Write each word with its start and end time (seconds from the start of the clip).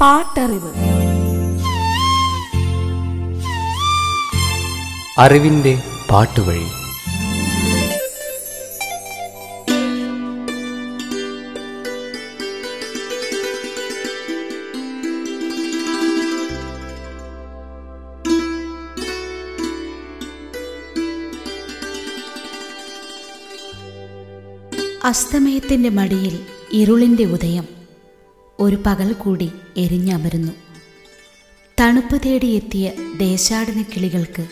പാട്ടറിവ്. 0.00 0.72
അറിവിന്റെ 5.18 5.82
പാട്ടുവഴി. 6.10 6.66
അസ്തമയത്തിന്റെ 25.04 25.88
മടിയിൽ 25.88 26.40
ഇരുളിന്റെ 26.72 27.24
ഉദയം. 27.24 27.79
ഒരു 28.60 28.76
പകൽ 28.86 29.12
കൂടി 29.12 29.50
എരിഞ്ഞമരുന്നു. 29.76 30.52
തണുപ്പ് 31.80 32.20
തേടിയെത്തിയ 32.26 32.92
ദേശാടന 33.16 33.82
കിളികൾക്ക് 33.82 34.48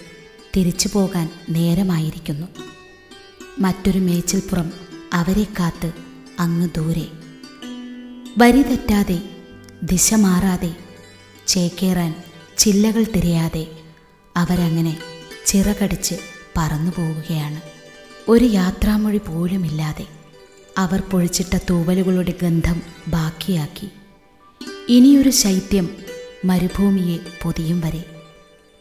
തിരിച്ചു 0.57 0.89
പോകാൻ 0.93 1.31
നേരമായിരിക്കുന്നു. 1.49 2.47
മറ്റൊരു 3.59 3.99
മേച്ചിൽപ്പുറം 3.99 4.73
അവരെ 5.13 5.45
കാത്ത് 5.45 5.93
അങ്ങ് 6.41 6.69
ദൂരെ. 6.77 7.07
വരി 8.39 8.63
തെറ്റാതെ 8.63 9.23
ദിശ 9.83 10.15
മാറാതെ 10.15 10.77
ചേക്കേറാൻ 11.47 12.15
ചില്ലകൾ 12.59 13.05
തിരയാതെ 13.17 13.67
അവരങ്ങനെ 14.37 14.99
ചിറകടിച്ച് 15.47 16.15
പറന്നു 16.57 16.91
പോവുകയാണ്. 16.91 17.61
ഒരു 18.29 18.45
യാത്രാമൊഴി 18.45 19.19
പോലുമില്ലാതെ 19.19 20.07
അവർ 20.79 21.01
പൊഴിച്ചിട്ട 21.01 21.59
തൂവലുകളുടെ 21.71 22.35
ഗന്ധം 22.43 22.83
ബാക്കിയാക്കി. 23.09 23.89
ഇനിയൊരു 24.89 25.31
ശൈത്യം 25.31 25.89
മരുഭൂമിയെ 26.45 27.19
പൊതിയും 27.43 27.81
വരെ. 27.81 28.05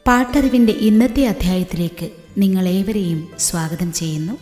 പാട്ടറിവിന്റെ 0.08 0.74
ഇന്നത്തെ 0.74 1.26
അധ്യായത്തിലേക്ക് 1.26 2.10
നിങ്ങളേവരെയും 2.38 3.28
സ്വാഗതം 3.40 3.94
ചെയ്യുന്നു. 3.94 4.34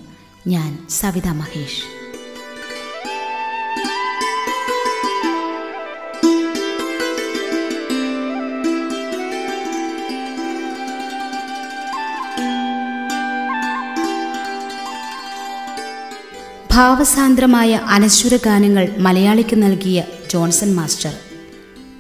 ഞാൻ 0.47 0.85
സവിത 0.89 1.27
മഹേഷ്. 1.27 2.05
ഭാവസാന്ദ്രമായ 16.72 17.73
അനശ്വര 17.75 18.39
ഗാനങ്ങൾ 18.45 18.95
മലയാളിക്ക് 18.97 19.63
നൽകിയ 19.63 20.03
ജോൺസൺ 20.33 20.75
മാസ്റ്റർ 20.75 21.13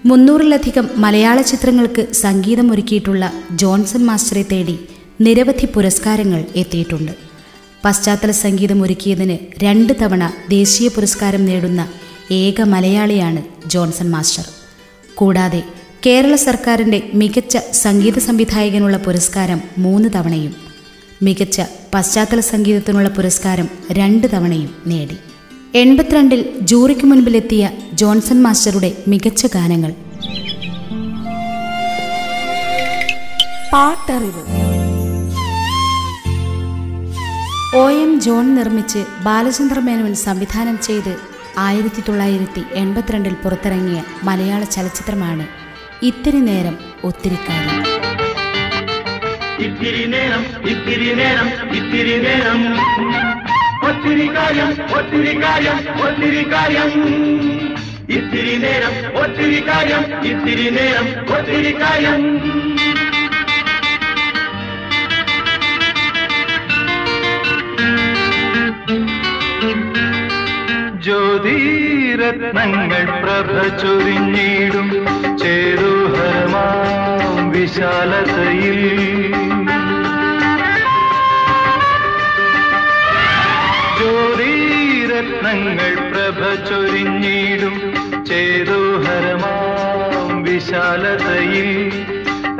മുന്നൂറിലധികം 0.09 0.89
മലയാള 1.03 1.37
ചിത്രങ്ങൾക്ക് 1.41 2.03
സംഗീതമൊരുക്കിയിട്ടുള്ള 2.13 3.23
ജോൺസൺ 3.61 4.01
മാസ്റ്ററെ 4.05 4.43
തേടി 4.51 4.75
നിരവധി 5.25 5.67
പുരസ്കാരങ്ങൾ 5.75 6.41
എത്തിയിട്ടുണ്ട്. 6.55 7.13
പശ്ചാത്തല 7.85 8.31
സംഗീതം 8.43 8.79
ഒരുക്കിയതിന് 8.81 9.37
രണ്ട് 9.63 9.93
തവണ 10.01 10.23
ദേശീയ 10.49 10.87
പുരസ്കാരം 10.87 11.45
നേടുന്ന 11.45 11.81
ഏക 12.41 12.61
മലയാളിയാണ് 12.73 13.41
ജോൺസൺ 13.67 14.07
മാസ്റ്റർ. 14.11 14.45
കൂടാതെ 15.15 15.61
കേരള 16.05 16.35
സർക്കാരിന്റെ 16.47 16.99
മികച്ച 17.13 17.57
സംഗീത 17.83 18.17
സംവിധായകനുള്ള 18.19 18.97
പുരസ്കാരം 18.97 19.61
മൂന്ന് 19.77 20.09
തവണയും 20.15 20.55
മികച്ച 21.23 21.61
പശ്ചാത്തല 21.93 22.39
സംഗീതത്തിനുള്ള 22.53 23.09
പുരസ്കാരം 23.09 23.69
രണ്ട് 23.91 24.27
തവണയും 24.33 24.71
നേടി. 24.87 25.17
എൺപത്തിരണ്ടിൽ 25.81 26.41
ജൂറിക്ക് 26.69 27.05
മുൻപിലെത്തിയ 27.05 27.63
ജോൺസൺ 27.93 28.37
മാസ്റ്ററുടെ 28.43 28.89
മികച്ച 29.07 29.45
ഗാനങ്ങൾ 29.55 29.91
പാട്ടറിവ്. 33.75 34.41
ഒ 37.73 37.89
എം 38.01 38.19
ജോൺ 38.19 38.55
നിർമ്മിച്ച് 38.55 39.05
ബാലചന്ദ്ര 39.23 39.79
മേനോൻ 39.79 40.13
സംവിധാനം 40.15 40.81
ചെയ്ത് 40.81 41.17
ആയിരത്തി 41.57 42.01
തൊള്ളായിരത്തി 42.01 42.63
എൺപത്തിരണ്ടിൽ 42.73 43.33
പുറത്തിറങ്ങിയ 43.33 44.03
മലയാള 44.23 44.63
ചലച്ചിത്രമാണ് 44.63 45.45
ഇത്തിരി 46.01 46.39
നേരം 46.39 46.77
ഒത്തിരി 47.03 47.37
ഇത്തിരി 49.65 50.05
നേരം 50.05 50.43
ഇത്തിരി 50.65 51.13
നേരം 51.13 51.47
ഇത്തിരി 51.73 52.15
നേരം. 52.17 52.61
ഒത്തിരി 53.89 54.27
കാര്യം 54.35 54.69
ഒത്തിരി 54.99 55.41
കാര്യം 55.41 55.77
ഒത്തിരി 56.01 56.43
കാര്യം 56.43 56.91
ഇത്തിരി 58.09 58.57
നേരം 58.57 59.15
ഒത്തിരി 59.15 59.59
കാര്യം 59.61 60.23
ഇത്തിരി 60.23 60.69
നേരം 60.69 61.07
ഒത്തിരി 61.31 61.71
കാര്യം 61.73 62.21
ജ്യോതിരത്നങ്ങൾ 71.05 73.21
പ്രഭ 73.21 73.77
ചൊരിഞ്ഞിടും 73.77 75.05
ചേരുഹരമാം 75.37 77.49
വിശാലതയിൽ. 77.49 78.79
ജ്യോതിരത്നങ്ങൾ 83.97 86.11
പ്രഭ 86.11 86.69
ചൊരിഞ്ഞിടും 86.69 87.75
ചേരുഹരമാം 88.25 90.43
വിശാലതയിൽ. 90.43 91.91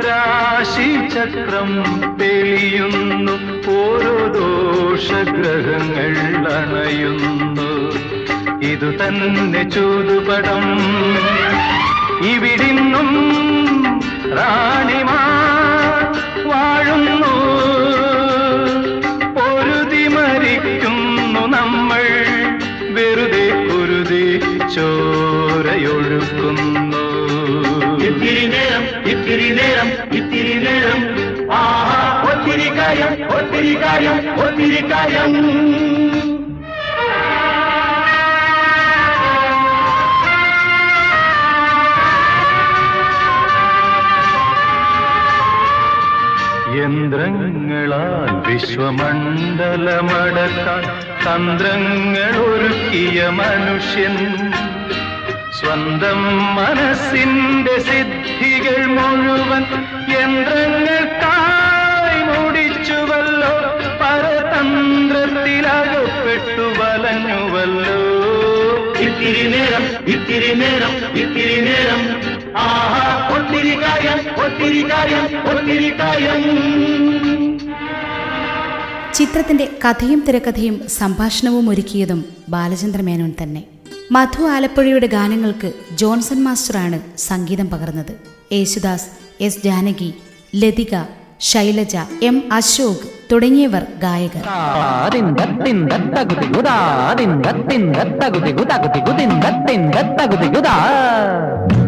രാശിചക്രം 0.06 1.70
തെളിയുന്നു 2.20 3.36
ഓരോ 3.70 4.38
ദോഷഗ്രഹങ്ങൾ 4.38 6.12
അണയുന്നു. 6.52 7.45
ഇതു 8.66 8.90
തന്നെ 8.96 9.62
ചൂതുപടം. 9.70 10.64
ഇവിടിന്നും 12.26 13.08
റാണിമാ 14.36 15.20
വാഴുന്നു. 16.46 17.34
പൊരുതി 19.34 20.08
മരിക്കുന്നു 20.08 21.46
നമ്മൾ. 21.46 22.04
വെറുതെ 22.94 23.46
കുരുതി 23.68 24.24
ചോരയൊഴുക്കുന്നു. 24.74 26.66
ഇത്തിരി 28.06 28.46
നേരം 28.46 28.84
ഇത്തിരി 29.12 29.50
നേരം 29.50 29.88
ഇത്തിരി 30.14 30.54
നേരം. 30.54 31.00
ഒത്തിരി 32.30 32.68
കാര്യം 32.78 33.12
ഒത്തിരി 33.28 33.74
കാര്യം 33.74 34.16
ഒത്തിരി 34.40 34.82
കാര്യം. 34.92 35.32
യന്ത്രങ്ങളാൽ 46.86 48.50
വിശ്വമണ്ഡലമടക്കാൻ 48.50 50.82
തന്ത്രങ്ങൾ 51.26 52.38
ഒരുക്കിയ 52.38 53.28
മനുഷ്യൻ. 53.28 54.52
സ്വന്തം 55.52 56.54
മനസ്സിന്റെ 56.54 57.78
സിദ്ധികൾ 57.78 58.86
മുഴുവൻ 58.86 59.66
യന്ത്രങ്ങൾക്കായി 60.20 62.22
മൂടിച്ചുവല്ലോ. 62.22 63.78
പരതന്ത്രത്തിലകപ്പെട്ടു 64.00 66.62
വലഞ്ഞുവല്ലോ. 66.62 68.00
ഇത്തിരി 69.00 69.48
നേരം 69.48 70.06
ഇത്തിരി 70.06 70.54
നേരം 70.54 71.18
ഇത്തിരി 71.18 71.60
നേരം. 71.60 72.20
ആഹാ 72.56 73.05
ഒത്തിരി 73.46 73.74
കാര്യം 73.82 74.44
ഒത്തിരി 74.44 74.82
കാര്യം 74.90 75.24
ഒത്തിരി 75.50 75.90
കാര്യം 76.00 76.40
ചിത്രത്തിന്റെ 79.14 79.68
കഥയും 79.84 80.24
തിരക്കഥയും 80.28 80.88
സംഭാഷണവും 80.88 81.70
ഒരുക്കിയതും 81.70 82.24
ബാലചന്ദ്ര 82.48 83.02
മേനോൻ 83.02 83.32
തന്നെ. 83.42 83.64
മധു 84.12 84.42
ആലപ്പുഴയുടെ 84.42 85.06
ഗാനങ്ങൾക്ക് 85.06 85.72
ജോൺസൺ 85.94 86.44
മാസ്റ്ററാണ് 86.44 87.00
സംഗീതം 87.18 87.70
പകർന്നത്. 87.70 88.12
യേശുദാസ് 88.52 89.06
എസ് 89.40 89.62
ജാനകി 89.64 90.14
ലതിക 90.56 90.96
ശൈലജ 91.40 91.96
എം 92.22 92.42
അശോക് 92.52 93.08
തുടങ്ങിയവർ 93.32 93.86
ഗായകർ. 94.02 94.42
അക്ക 100.26 101.85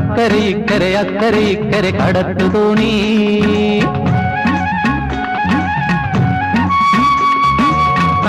അക്കരെ 0.00 0.40
ഇക്കരെ 0.50 0.88
അക്കരെ 0.96 1.40
ഇക്കരെ 1.52 1.90
കടത്തു 1.92 2.46
തോണി 2.48 2.92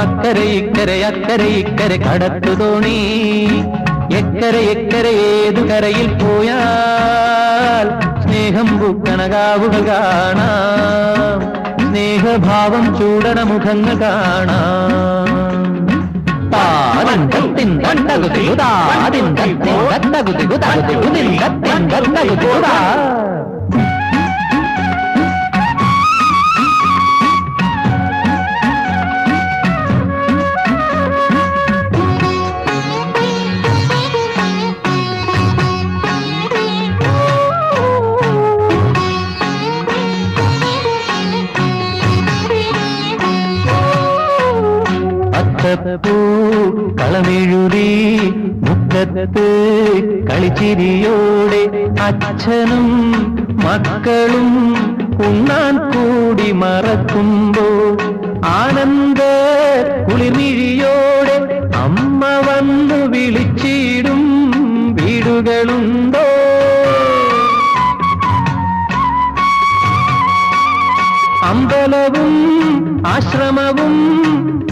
അക്കരെ 0.01 0.45
ഇക്കരെ 0.53 0.97
അക്കരെ 1.03 1.47
ഇക്കരെ 1.59 1.97
കടത്തു 2.00 2.53
തോണി 2.62 2.97
എക്കരെ 4.13 4.62
എക്കരെ 4.73 5.13
ഏതു 5.29 5.63
കരയിൽ 5.69 6.09
പോയാൽ 6.21 7.88
സ്നേഹം 8.24 8.69
പൂക്കണകാവുക 8.79 9.77
കാണാം 9.89 11.41
സ്നേഹഭാവം 11.83 12.85
ചൂടണ 12.97 13.39
മുഖങ്ങൾ 13.51 13.97
കാണാം 14.03 15.61
తాదిన్ 16.53 17.25
గత్తిన్ 17.33 17.75
గట్టగు 17.86 18.30
దిగుదా 18.36 18.69
అదిన్ 19.06 19.31
గత్తిన్ 19.39 19.81
గట్టగు 21.94 22.36
അത്തപ്പൂ 45.73 46.15
കളമെഴുതി 47.00 47.89
മുറ്റത്ത് 48.65 49.45
കളിച്ചിരിയോടെ 50.29 51.62
അച്ഛനും 52.07 52.88
മക്കളും 53.63 54.50
ഉണ്ണാൻ 55.27 55.75
കൂടി 55.94 56.50
മറക്കുമ്പോൾ 56.62 57.95
ആനന്ദ 58.53 59.21
കുളിമിഴിയോടെ 60.07 61.38
അമ്മ 61.83 62.21
വന്നു 62.47 63.00
വിളിച്ചിടും 63.13 64.24
വീടുകളുണ്ടോ? 64.97 66.25
അമ്പലവും 71.51 72.33
ആശ്രമവും 73.07 73.94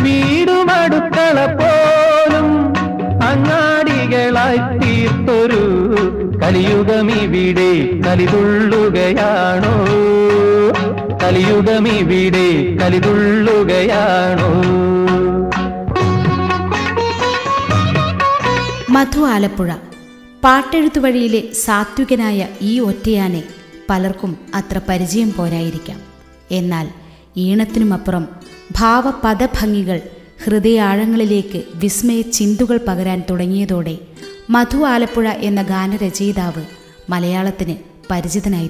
വീടുമടുക്കള 0.04 1.46
പോലും 1.46 2.48
അങ്ങാടികളായി 3.24 4.58
തീർത്തൊരു 4.58 5.64
കലിയുഗമിവിടെ 6.44 7.72
കലിതുള്ളുകയാണോ? 8.08 9.74
കലിയുഗമിവിടെ 11.24 12.78
കലിതുള്ളുകയാണോ? 12.82 14.50
മധു 18.90 19.20
ആലപ്പുഴ. 19.20 19.76
പാട്ടെഴുത്തു 20.44 21.00
വഴിയിലെ 21.00 21.44
സാത്വികനായ 21.54 22.48
ഈ 22.62 22.80
ഒറ്റയാനെ 22.80 23.44
പലർക്കും 23.90 24.38
അത്ര 24.56 24.82
പരിചയം 24.90 25.34
പോരായിരിക്കാം. 25.34 26.09
എന്നാൽ 26.52 26.88
ഈണത്തിനുമപ്പുറം 27.38 28.26
ഭാവപദഭംഗികൾ 28.76 30.00
ഹൃദയാഴങ്ങളിലേക്ക് 30.44 31.64
വിസ്മയ 31.76 32.22
ചിന്തുകൾ 32.32 32.78
പകരാൻ 32.88 33.24
തുടങ്ങിയതോടെ 33.30 33.96
മധു 34.50 34.78
ആലപ്പുഴ 34.86 35.30
എന്ന 35.42 35.62
ഗാനരചയിതാവ് 35.62 36.64
മലയാളത്തിന് 37.10 37.76
പരിചിതനായി 38.12 38.68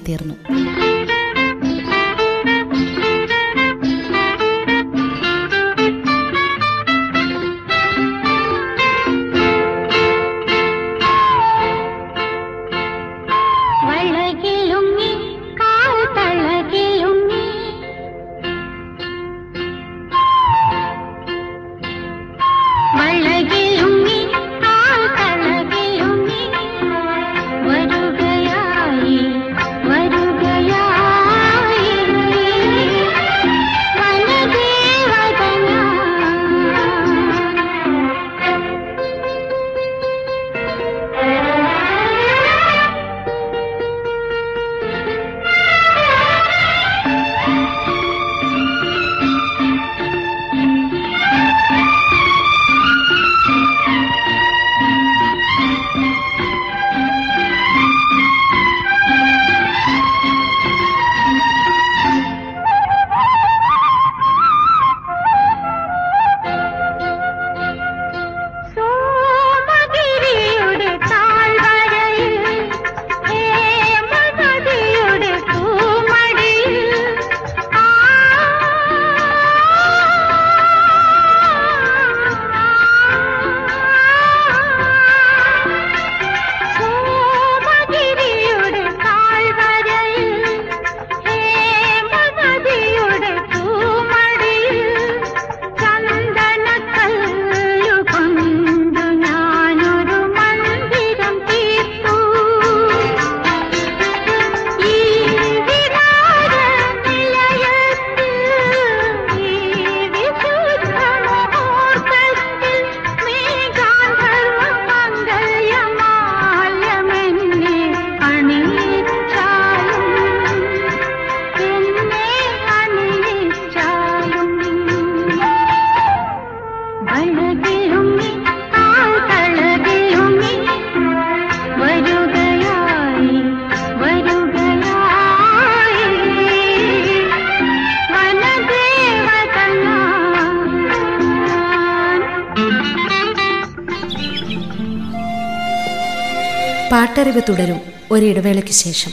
പാട്ടറിവ് 146.92 147.42
തുടരും 147.50 147.82
ഒരിടവേളയ്ക്ക് 148.12 148.72
ശേഷം. 148.72 149.12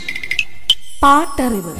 പാട്ടറിവ്. 1.02 1.76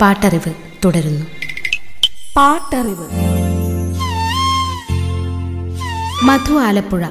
പാട്ടറിവ് 0.00 0.54
തുടരുന്നു. 0.84 1.26
പാട്ടറിവ്. 2.36 3.06
മധു 6.24 6.52
ആലപ്പുഴ. 6.52 7.08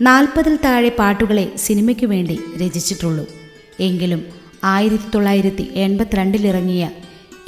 നാൽപ്പതിൽ 0.00 0.58
താഴെ 0.64 0.88
പാട്ടുകളെ 0.88 1.56
സിനിമയ്ക്കു 1.56 2.06
വേണ്ടി 2.06 2.40
രചിച്ചിട്ടുള്ളൂ. 2.56 3.26
എങ്കിലും 3.80 4.24
ആയിരത്തി 4.64 5.10
തൊള്ളായിരത്തി 5.14 5.72
എൺപത്തിരണ്ടിലിറങ്ങിയ 5.74 6.90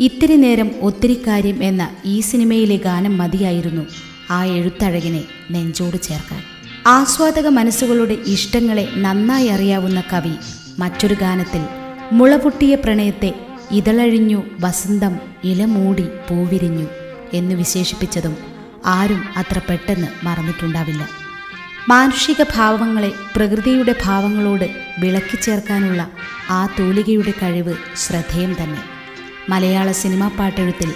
ഇത്തിരി 0.00 0.36
നേരം 0.36 0.70
ഒത്തിരി 0.80 1.22
കാര്യം 1.26 1.62
എന്ന 1.62 1.90
ഈ 2.04 2.20
സിനിമയിലെ 2.20 2.76
ഗാനം 2.76 3.18
മതിയായിരുന്നു 3.18 3.86
ആ 4.30 4.44
എഴുത്തഴകിനെ 4.44 5.24
നെഞ്ചോട് 5.50 6.02
ചേർക്കാൻ. 6.02 6.42
ആസ്വാദക 6.86 7.46
മനസ്സുകളുടെ 7.46 8.14
ഇഷ്ടങ്ങളെ 8.26 8.88
നന്നായി 8.96 9.46
അറിയാവുന്ന 9.46 10.00
കവി 10.00 10.32
മറ്റൊരു 10.78 11.14
ഗാനത്തിൽ 11.14 11.62
മുളപൊട്ടിയ 12.12 12.74
പ്രണയത്തെ 12.74 13.34
ഇതളഴിഞ്ഞു 13.70 14.42
വസന്തം 14.60 15.20
ഇലമൂടി 15.44 16.02
പൂവിരിഞ്ഞു 16.02 16.86
എന്ന് 17.32 17.54
വിശേഷിപ്പിച്ചതും 17.54 18.36
ആരും 18.86 19.22
അത്ര 19.36 19.58
പെട്ടെന്ന് 19.58 20.26
മറന്നിട്ടുണ്ടാവില്ല. 20.26 21.08
മാനുഷിക 21.88 22.42
ഭാവങ്ങളെ 22.42 23.12
പ്രകൃതിയുടെ 23.36 23.94
ഭാവങ്ങളോട് 24.04 24.68
വിളക്കി 24.98 25.36
ചേർക്കാനുള്ള 25.36 26.10
ആ 26.50 26.66
തൂലികയുടെ 26.78 27.30
കഴിവ് 27.42 27.74
ശ്രദ്ധേയം 27.96 28.52
തന്നെ. 28.62 28.93
മലയാള 29.48 29.90
സിനിമാ 29.92 30.28
പാട്ടെഴുത്തിൽ 30.28 30.90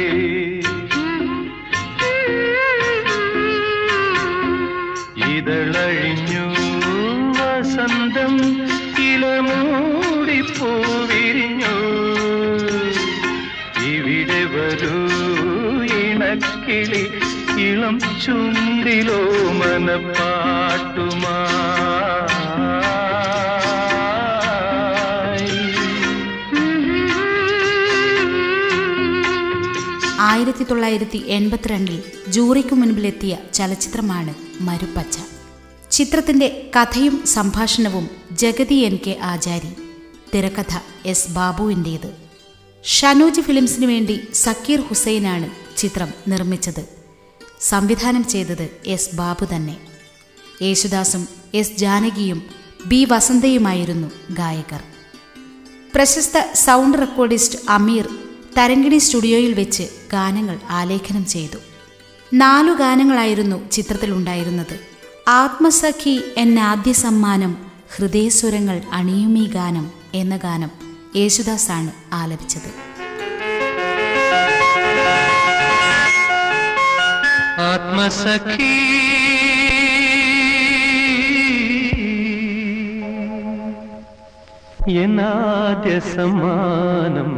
ഇതളഴിഞ്ഞു 5.29 6.45
വസന്തം 7.39 8.35
ഇലമൂടി 9.07 10.39
പൂവിരിഞ്ഞു 10.57 11.75
ഇവിടെ 13.91 14.41
വരൂ 14.53 14.95
ഇണക്കിളി 15.99 17.03
ഇളം 17.79 17.99
ചുണ്ടിലോ 17.99 19.17
മനപ്പാട്ടുമാ. 19.51 19.99
ആയിരത്തി 30.19 30.63
തൊള്ളായിരത്തി 30.63 31.17
എൺപത്തിരണ്ടിൽ 31.27 32.03
ജൂറിക്കു 32.27 32.75
മുൻപിലെത്തിയ 32.75 33.37
ചലച്ചിത്രമാണ് 33.53 34.33
മരുപ്പച്ച. 34.61 35.19
ചിത്രത്തിന്റെ 35.91 36.71
കഥയും 36.75 37.25
സംഭാഷണവും 37.25 38.09
ജഗതി 38.31 38.75
എൻ 38.75 38.99
കെ 39.07 39.17
ആചാരി. 39.23 39.73
തിരക്കഥ 40.35 40.79
എസ് 41.05 41.31
ബാബുവിന്റേത് 41.31 42.13
ഷനോജ് 42.83 43.41
ഫിലിംസിനു 43.41 43.87
വേണ്ടി 43.87 44.27
സക്കീർ 44.33 44.81
ഹുസൈനാണ് 44.81 45.77
ചിത്രം 45.77 46.07
നിർമ്മിച്ചത്. 46.27 46.98
സംവിധാനം 47.61 48.27
ചെയ്തത് 48.27 48.69
എസ് 48.85 49.15
ബാബു 49.15 49.55
തന്നെ. 49.55 49.77
യേശുദാസും 50.61 51.27
എസ് 51.53 51.71
ജാനകിയും 51.71 52.43
ബി 52.85 53.07
വസന്തയുമായിരുന്നു 53.11 54.11
ഗായകർ. 54.31 54.83
പ്രശസ്ത 55.95 56.53
സൗണ്ട് 56.53 56.97
റെക്കോർഡിസ്റ്റ് 56.97 57.59
അമീർ 57.69 58.07
തരങ്കിണി 58.57 58.97
സ്റ്റുഡിയോയിൽ 58.97 59.53
വെച്ച് 59.53 59.83
ഗാനങ്ങൾ 60.13 60.59
ആലേഖനം 60.69 61.25
ചെയ്തു. 61.25 61.57
നാലു 62.33 62.71
ഗാനങ്ങളായിരുന്നു 62.71 63.69
ചിത്രത്തിലുണ്ടായിരുന്നത് 63.71 64.79
ആത്മസഖി 65.27 66.21
എന്നാദ്യ 66.37 66.91
സമ്മാനം 66.91 67.57
ഹൃദയസ്വരങ്ങൾ 67.95 68.81
അണിയുമീ 68.91 69.47
ഗാനം 69.47 69.91
എന്ന 70.13 70.37
ഗാനം 70.37 70.71
യേശുദാസാണ് 71.15 71.91
ആലപിച്ചത്. 72.13 72.88
ആത്മസഖി 77.99 78.67
എന്നാദ്യ 84.99 85.95
സമ്മാനം 86.13 87.31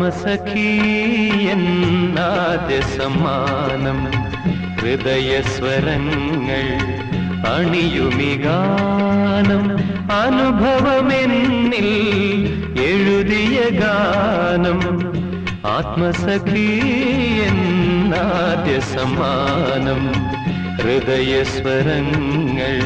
ആത്മസഖി 0.00 0.68
സമാനം 2.96 3.98
ഹൃദയസ്വരങ്ങൾ 4.80 6.66
അണിയുമിഗാനം 7.46 9.64
അനുഭവമെന്നിൽ 10.22 11.90
എഴുതിയ 12.84 13.58
ഗാനം. 13.80 14.80
ആത്മസഖി 15.66 16.68
സമാനം 18.94 20.02
ഹൃദയസ്വരങ്ങൾ 20.82 22.76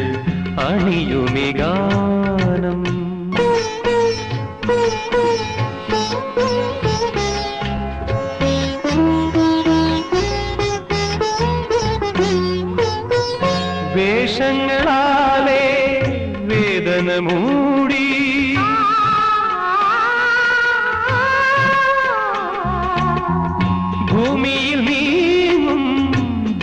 അണിയുമി 0.67 1.49
വേഷങ്ങളാലേ 14.27 15.65
വേദന 16.49 17.09
മൂടി 17.27 18.05
ഭൂമിയിൽ 24.11 24.81
നീങ്ങും 24.89 25.83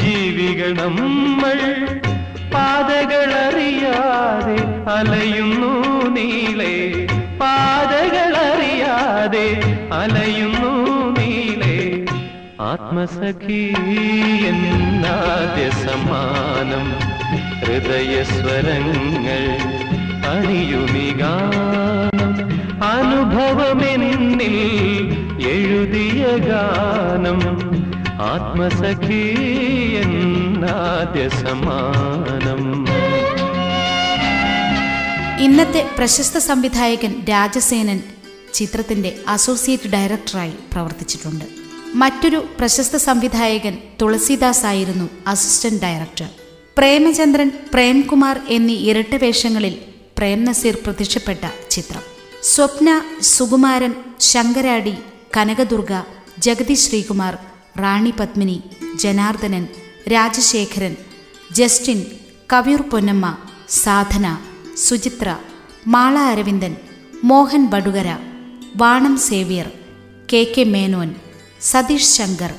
ജീവികൾ 0.01 0.73
നമ്മൾ. 0.73 1.57
പാതകളറിയാതെ 2.53 4.57
അലയുന്നു 4.95 5.71
നീളെ 6.15 6.73
പാതകളറിയാതെ 7.41 7.87
അലയുന്നു 9.93 10.69
ആത്മസഖി 12.65 13.61
എന്നാദ്യ 14.49 15.63
സമ്മാനം 15.79 16.85
ഹൃദയസ്വരങ്ങൾ 17.65 19.43
അണിയുമി 20.27 21.09
ഗാനം. 21.11 22.33
അനുഭവമെന്നിൽ 22.83 24.55
എഴുതിയ 25.47 26.37
ഗാനം. 26.37 27.41
ആത്മസഖി 28.21 29.23
എന്നാദ്യ 30.01 31.29
സമാനം 31.29 32.87
ഇന്നത്തെ 35.41 35.89
പ്രശസ്ത 35.97 36.37
സംവിധായകൻ 36.37 37.15
രാജസേനൻ 37.29 37.99
ചിത്രത്തിന്റെ 38.53 39.15
അസോസിയേറ്റ് 39.27 39.89
ഡയറക്ടറായി 39.89 40.53
പ്രവർത്തിച്ചിട്ടുണ്ട്. 40.71 41.45
മറ്റൊരു 41.95 42.45
പ്രശസ്ത 42.59 42.95
സംവിധായകൻ 42.95 43.77
തുളസീദാസ് 44.01 44.65
ആയിരുന്നു 44.65 45.09
അസിസ്റ്റന്റ് 45.27 45.81
ഡയറക്ടർ. 45.81 46.27
പ്രേമചന്ദ്രൻ 46.77 47.49
പ്രേംകുമാർ 47.73 48.41
എന്നീ 48.49 48.75
ഇരട്ട 48.89 49.15
വേഷങ്ങളിൽ 49.15 49.75
പ്രേം 50.17 50.43
നസീർ 50.43 50.75
പ്രത്യക്ഷപ്പെട്ട 50.85 51.43
ചിത്രം. 51.69 52.03
സ്വപ്ന 52.43 52.89
സുകുമാരൻ 53.29 53.93
ശങ്കരാടി 54.21 54.93
കനകദുർഗ 55.37 55.91
ജഗതി 56.37 56.73
ശ്രീകുമാർ 56.75 57.33
റാണി 57.77 58.11
പത്മിനി 58.11 58.57
ജനാർദ്ദനൻ 58.95 59.65
രാജശേഖരൻ 60.11 60.93
ജസ്റ്റിൻ 61.51 61.99
കവിയൂർ 62.53 62.81
പൊന്നമ്മ 62.91 63.25
സാധന 63.81 64.25
സുചിത്ര 64.77 65.27
മാള 65.87 66.17
അരവിന്ദൻ 66.31 66.73
മോഹൻ 67.23 67.65
ബടുകര 67.67 68.09
വാണം 68.75 69.17
Xavier 69.27 69.67
K 70.31 70.43
K 70.55 70.63
Menon 70.65 71.09
Satheesh 71.61 72.15
Sankar 72.17 72.51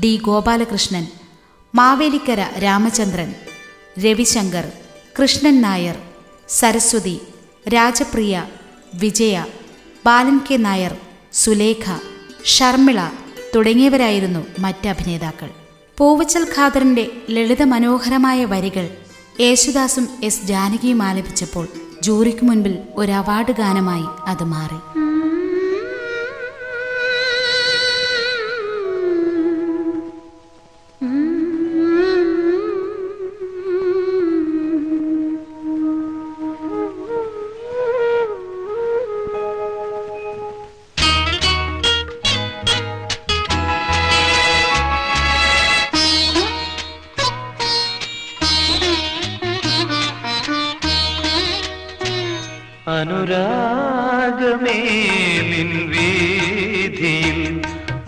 D 0.00 0.16
Gopalakrishnan 0.24 1.04
Mavelikkara 1.74 2.40
Ramachandran 2.58 3.30
Ravisankar 3.98 4.72
Krishnan 5.22 5.60
Nair 5.60 5.96
Saraswathi 6.48 7.20
Rajapriya 7.68 8.44
Vijaya 8.94 9.44
Balan 10.06 10.40
K 10.50 10.56
Nair 10.56 10.96
Sulekha 11.32 11.98
Sharmila 12.44 13.08
തുടങ്ങിയവരായിരുന്നു 13.54 14.46
മറ്റ് 14.58 14.88
അഭിനേതാക്കൾ. 14.88 15.50
പൂവച്ചൽ 15.98 16.46
ഖാദറിന്റെ 16.56 17.10
ലളിത 17.30 17.62
മനോഹരമായ 17.62 18.44
വരികൾ 18.44 18.90
യേശുദാസും 19.40 20.08
എസ് 20.24 20.44
ജാനകിയും 20.44 21.02
ആലപിച്ചപ്പോൾ 21.02 21.68
ജൂറിക്ക് 22.02 22.44
മുൻപിൽ 22.44 22.78
ഒരു 22.94 23.12
അവാർഡ് 23.12 23.52
ഗാനമായി 23.52 24.04
അത് 24.26 24.44
മാറി. 24.44 25.13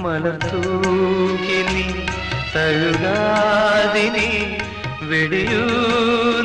മലർത്തൂകി 0.06 1.60
നീ 1.68 1.86
തഴുകാതിനി 2.54 4.28
വെടിയൂ 5.10 5.64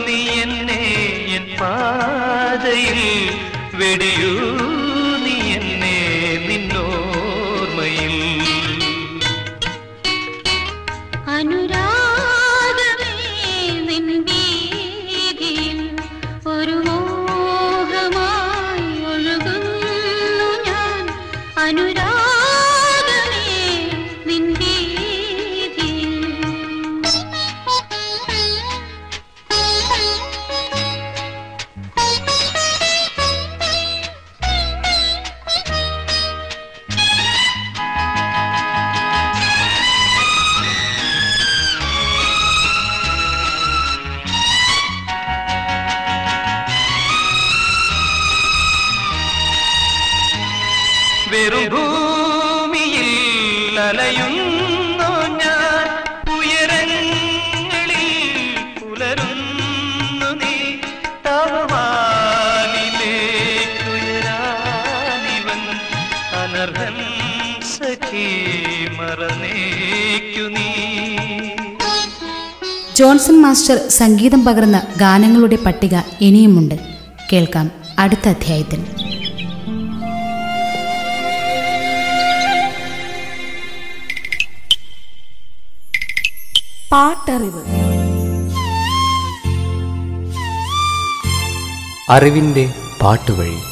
നീ 0.08 0.20
എന്നെ 0.42 0.82
എൻ 1.38 1.46
പാതയിൽ 1.60 3.00
വെടിയൂ 3.82 4.34
അനർഹൻ 66.62 66.96
സഖി 67.62 68.88
മറന്നേക്കു 68.98 70.50
നീ. 70.50 70.70
ജോൺസൺ 72.96 73.42
മാസ്റ്റർ 73.42 73.78
സംഗീതം 73.90 74.46
പകർന്ന 74.46 74.88
ഗാനങ്ങളുടെ 74.98 75.56
പട്ടിക 75.56 75.98
ഇനിയുമുണ്ട്. 76.22 76.76
കേൾക്കാം 77.34 77.72
അടുത്ത 78.00 78.30
അധ്യായത്തിൽ. 78.30 78.84
പാട്ടറിവ്. 86.92 87.64
അറിവിന്റെ 92.10 92.74
പാട്ടുവഴി. 93.02 93.71